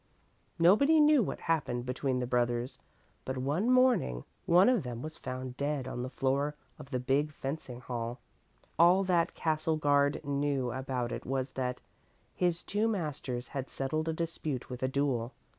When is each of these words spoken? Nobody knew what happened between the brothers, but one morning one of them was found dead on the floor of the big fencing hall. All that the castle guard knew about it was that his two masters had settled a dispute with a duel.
Nobody 0.57 0.99
knew 0.99 1.21
what 1.21 1.41
happened 1.41 1.85
between 1.85 2.17
the 2.21 2.25
brothers, 2.25 2.79
but 3.23 3.37
one 3.37 3.69
morning 3.69 4.23
one 4.47 4.67
of 4.67 4.81
them 4.81 5.03
was 5.03 5.15
found 5.15 5.55
dead 5.57 5.87
on 5.87 6.01
the 6.01 6.09
floor 6.09 6.55
of 6.79 6.89
the 6.89 6.99
big 6.99 7.31
fencing 7.31 7.81
hall. 7.81 8.19
All 8.79 9.03
that 9.03 9.27
the 9.27 9.33
castle 9.33 9.77
guard 9.77 10.19
knew 10.25 10.71
about 10.71 11.11
it 11.11 11.23
was 11.23 11.51
that 11.51 11.81
his 12.33 12.63
two 12.63 12.87
masters 12.87 13.49
had 13.49 13.69
settled 13.69 14.09
a 14.09 14.13
dispute 14.13 14.71
with 14.71 14.81
a 14.81 14.87
duel. 14.87 15.33